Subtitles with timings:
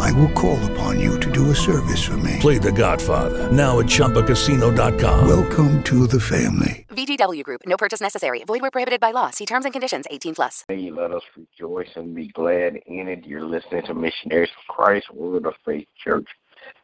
[0.00, 2.38] I will call upon you to do a service for me.
[2.40, 5.28] Play The Godfather now at ChumbaCasino.com.
[5.28, 6.86] Welcome to the family.
[6.90, 7.62] VGW Group.
[7.66, 8.44] No purchase necessary.
[8.44, 9.30] Void where prohibited by law.
[9.30, 10.06] See terms and conditions.
[10.10, 10.64] 18 plus.
[10.68, 13.26] Hey, let us rejoice and be glad in it.
[13.26, 16.28] You're listening to Missionaries for Christ, Word of Faith Church.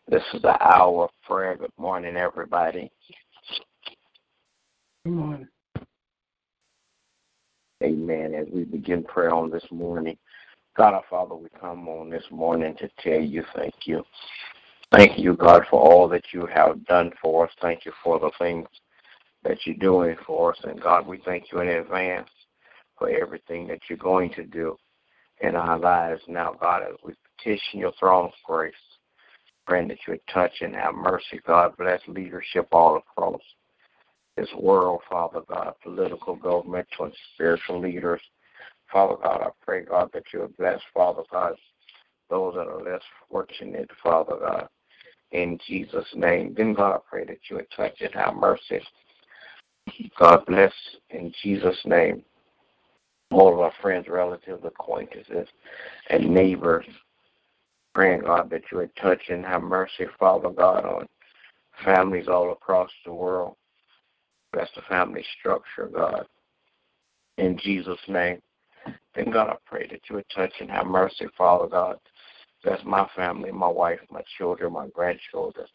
[0.08, 1.56] This is the hour of prayer.
[1.56, 2.90] Good morning, everybody.
[5.04, 5.48] Good morning.
[7.82, 8.34] Amen.
[8.34, 10.18] As we begin prayer on this morning,
[10.80, 14.02] God our Father, we come on this morning to tell you thank you.
[14.90, 17.52] Thank you, God, for all that you have done for us.
[17.60, 18.66] Thank you for the things
[19.44, 20.58] that you're doing for us.
[20.64, 22.30] And God, we thank you in advance
[22.98, 24.74] for everything that you're going to do
[25.42, 28.72] in our lives now, God, as we petition your throne of grace.
[29.66, 31.76] Praying that you would touch and have mercy, God.
[31.76, 33.42] Bless leadership all across
[34.34, 38.22] this world, Father God, political, governmental, and spiritual leaders.
[38.92, 41.54] Father God, I pray, God, that you would bless, Father God,
[42.28, 44.68] those that are less fortunate, Father God,
[45.32, 46.54] in Jesus' name.
[46.56, 48.80] Then, God, I pray that you would touch and have mercy.
[50.18, 50.72] God bless
[51.10, 52.24] in Jesus' name
[53.30, 55.48] all of our friends, relatives, acquaintances,
[56.08, 56.86] and neighbors.
[57.94, 61.06] Praying, God, that you would touch and have mercy, Father God, on
[61.84, 63.56] families all across the world.
[64.52, 66.26] Bless the family structure, God.
[67.38, 68.40] In Jesus' name.
[69.14, 71.96] Then, God, I pray that you would touch and have mercy, Father God.
[72.64, 75.66] Bless my family, my wife, my children, my grandchildren.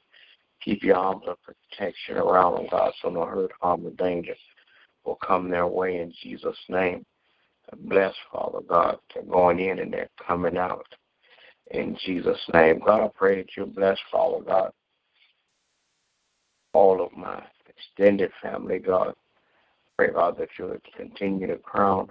[0.61, 4.35] Keep your arms of protection around them, God, so no hurt, harm, or danger
[5.03, 7.05] will come their way in Jesus' name.
[7.81, 10.85] Bless, Father God, their going in and their coming out.
[11.71, 12.79] In Jesus' name.
[12.85, 14.71] God, I pray that you bless, Father God,
[16.73, 19.13] all of my extended family, God.
[19.97, 22.09] Pray, God, that you would continue to crown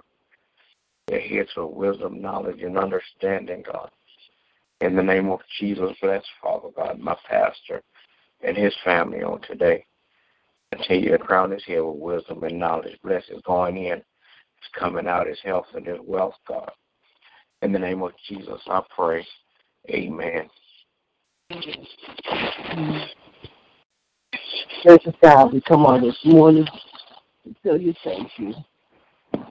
[1.07, 3.89] their heads with wisdom, knowledge, and understanding, God.
[4.81, 7.81] In the name of Jesus, bless, Father God, my pastor
[8.41, 9.85] and his family on today.
[10.71, 12.97] Continue to crown his head with wisdom and knowledge.
[13.03, 16.71] Bless his going in, his coming out, his health, and his wealth, God.
[17.61, 19.25] In the name of Jesus, I pray.
[19.89, 20.49] Amen.
[24.83, 26.65] Gracious God, we come on this morning
[27.43, 28.53] to tell you thank you.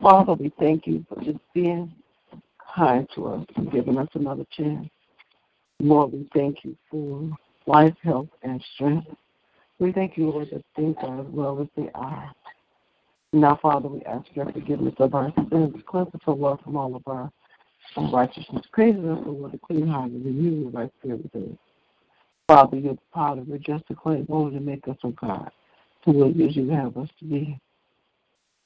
[0.04, 1.90] Father, we thank you for just being
[2.76, 4.86] kind to us and giving us another chance.
[5.80, 7.30] Lord, we thank you for
[7.66, 9.06] life, health, and strength.
[9.78, 12.30] We thank you, Lord, that things are as well as they are.
[13.32, 17.02] Now, Father, we ask your forgiveness of our sins, cleanse us, O from all of
[17.06, 17.32] our
[17.96, 18.66] unrighteousness.
[18.74, 21.58] Praise us, O Lord, a clean heart and renew the right spirit within us.
[22.46, 24.22] Father, you're the potter, we're just a clay,
[24.52, 25.50] to make us, O God,
[26.04, 27.58] to what it is you have us to be.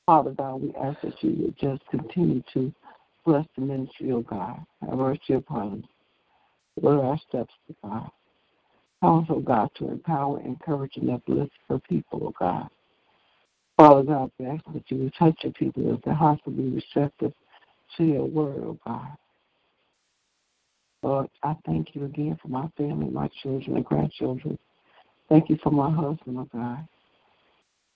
[0.09, 2.73] Father God, we ask that you would just continue to
[3.27, 4.59] bless the ministry, O God.
[4.81, 5.91] Have mercy upon us.
[6.83, 8.11] Order our steps, O God.
[9.03, 12.71] Help us, O God, to empower, encourage, and uplift your people, O God.
[13.77, 16.71] Father God, we ask that you would touch your people, that their hearts will be
[16.71, 17.35] receptive
[17.99, 19.11] to your word, O God.
[21.03, 24.59] Lord, I thank you again for my family, my children, and grandchildren.
[25.29, 26.89] Thank you for my husband, oh God.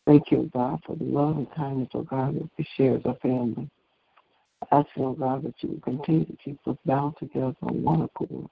[0.07, 3.15] Thank you, God, for the love and kindness, oh God, that we share as a
[3.23, 3.71] family.
[4.71, 8.03] I ask oh God, that you will continue to keep us bound together on one
[8.03, 8.49] accord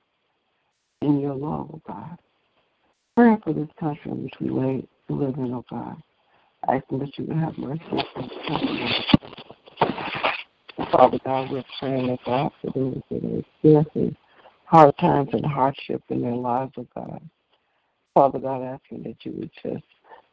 [1.02, 2.18] in your love, oh God.
[3.16, 5.96] Praying for this country in which we live in, oh God.
[6.68, 9.06] I Asking that you would have mercy on this country.
[10.78, 14.16] Oh Father God, we're praying, oh God, for those that are experiencing
[14.66, 17.20] hard times and hardship in their lives, oh God.
[18.14, 19.84] Father God, asking that you would just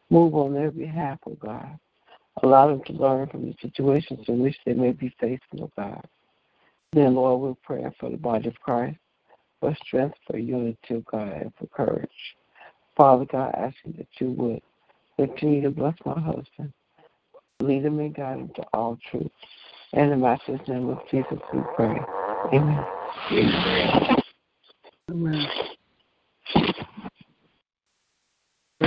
[0.10, 1.78] move on their behalf, oh God.
[2.44, 6.06] Allow them to learn from the situations in which they may be facing, oh God.
[6.94, 8.98] Then, Lord, we're praying for the body of Christ,
[9.60, 12.10] for strength, for unity, oh God, and for courage.
[12.96, 14.62] Father God, asking that you would
[15.18, 16.74] continue to bless my husband,
[17.60, 19.32] lead him and guide him to all truth.
[19.94, 21.96] And in my master's name of Jesus, we pray.
[22.54, 22.86] Amen.
[23.32, 24.18] Amen.
[25.10, 25.48] Amen.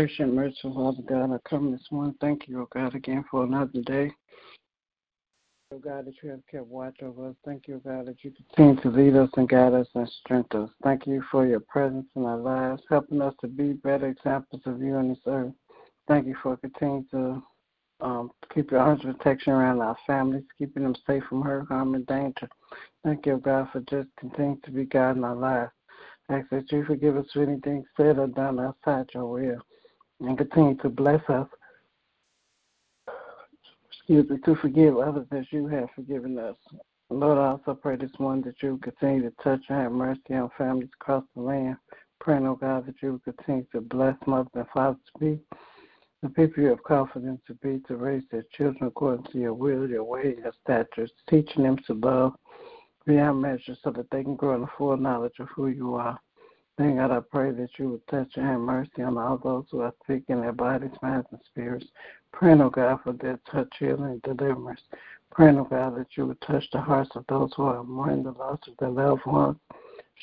[0.01, 2.15] And merciful Father God, I come this morning.
[2.23, 4.11] Thank you, oh God, again for another day.
[5.75, 7.35] Oh God, that you have kept watch over us.
[7.45, 10.63] Thank you, oh God, that you continue to lead us and guide us and strengthen
[10.63, 10.71] us.
[10.83, 14.81] Thank you for your presence in our lives, helping us to be better examples of
[14.81, 15.53] you on this earth.
[16.09, 17.43] Thank you for continuing to
[18.01, 21.95] um, keep your arms of protection around our families, keeping them safe from hurt, harm,
[21.95, 22.49] and danger.
[23.05, 25.73] Thank you, God, for just continuing to be God in our lives.
[26.31, 29.61] I ask that you forgive us for anything said or done outside your will,
[30.21, 31.49] and continue to bless us.
[33.93, 36.57] Excuse me, to forgive others as you have forgiven us.
[37.11, 40.51] Lord, I also pray this morning that you continue to touch and have mercy on
[40.57, 41.77] families across the land.
[42.21, 45.41] Praying, oh God, that you continue to bless mothers and fathers to be
[46.23, 49.89] the people you have confidence to be, to raise their children according to your will,
[49.89, 52.35] your way, your statutes, teaching them to love
[53.07, 56.19] beyond measure so that they can grow in the full knowledge of who you are.
[56.81, 59.81] Then, God, I pray that you would touch and have mercy on all those who
[59.81, 61.85] are sick in their bodies, minds, and spirits.
[62.33, 64.81] Praying, oh God, for their touch, healing, and deliverance.
[65.31, 68.31] Praying, oh God, that you would touch the hearts of those who are mourning the
[68.31, 69.59] loss of their loved ones.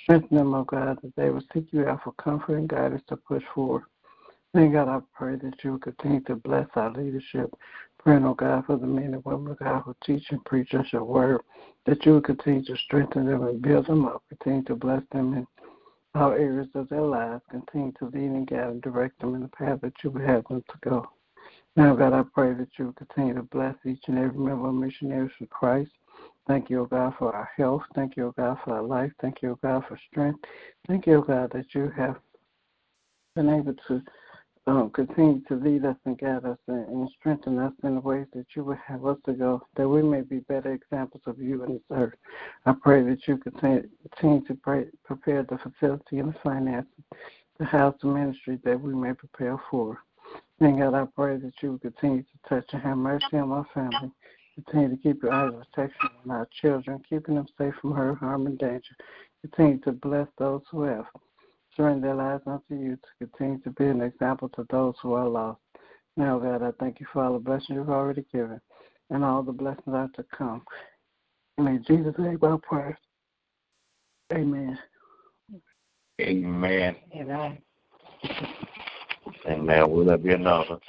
[0.02, 3.18] Strengthen them, oh God, that they will seek you out for comfort and guidance to
[3.18, 3.84] push forward.
[4.56, 7.54] Then, God, I pray that you will continue to bless our leadership.
[8.00, 10.88] Praying, oh God, for the men and women of God who teach and preach us
[10.92, 11.42] your word,
[11.86, 14.24] that you will continue to strengthen them and build them up.
[14.30, 15.46] Continue to bless them in
[16.18, 17.42] all areas of their lives.
[17.50, 20.44] Continue to lead and guide and direct them in the path that you would have
[20.48, 21.08] them to go.
[21.76, 25.32] Now, God, I pray that you continue to bless each and every member of Missionaries
[25.38, 25.92] for Christ.
[26.48, 27.84] Thank you, O God, for our health.
[27.94, 29.12] Thank you, O God, for our life.
[29.22, 30.40] Thank you, O God, for strength.
[30.88, 32.16] Thank you, O God, that you have
[33.36, 34.02] been able to
[34.68, 38.28] um, continue to lead us and guide us and, and, strengthen us in the ways
[38.34, 41.64] that you would have us to go, that we may be better examples of you
[41.64, 42.14] in this earth.
[42.66, 43.88] I pray that you continue,
[44.46, 46.92] to pray, prepare the facility and the finances,
[47.58, 50.00] the house and ministry that we may prepare for.
[50.60, 54.12] And God, I pray that you continue to touch and have mercy on my family.
[54.56, 58.18] Continue to keep your eyes of protection on our children, keeping them safe from hurt,
[58.18, 58.96] harm, and danger.
[59.42, 61.06] Continue to bless those who have
[61.78, 65.30] surrender their lives unto you to continue to be an example to those who are
[65.30, 65.62] lost.
[66.18, 68.60] Now, God, I thank you for all the blessings you've already given
[69.12, 70.64] and all the blessings are to come.
[71.60, 72.96] In Jesus' name, I pray.
[74.34, 74.78] Amen.
[76.20, 76.96] Amen.
[77.16, 77.58] Amen.
[79.48, 79.92] Amen.
[79.92, 80.80] Will there be another?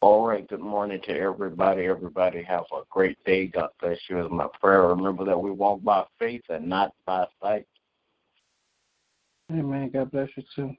[0.00, 0.48] All right.
[0.48, 1.86] Good morning to everybody.
[1.86, 3.48] Everybody have a great day.
[3.48, 4.20] God bless you.
[4.20, 4.86] Is my prayer.
[4.86, 7.66] Remember that we walk by faith and not by sight.
[9.50, 9.90] Amen.
[9.92, 10.76] God bless you too.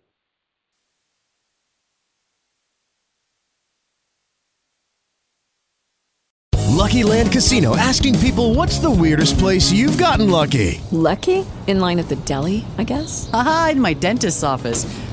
[6.70, 10.80] Lucky Land Casino asking people what's the weirdest place you've gotten lucky?
[10.92, 11.46] Lucky?
[11.68, 13.30] In line at the deli, I guess?
[13.34, 14.86] Aha, in my dentist's office.